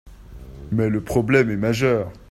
[0.71, 2.11] Mais le problème est majeur.